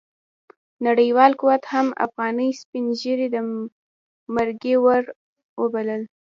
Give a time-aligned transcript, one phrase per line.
[0.87, 3.37] نړیوال قوت هم افغاني سپين ږيري د
[4.35, 5.03] مرګي وړ
[5.61, 6.01] وبلل.